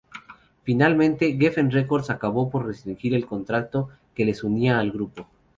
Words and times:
Finalmente, 0.63 1.37
Geffen 1.37 1.69
Records 1.69 2.09
acabó 2.09 2.49
por 2.49 2.65
rescindir 2.65 3.13
el 3.13 3.27
contrato 3.27 3.89
que 4.15 4.25
les 4.25 4.43
unía 4.43 4.79
al 4.79 4.89
grupo. 4.91 5.27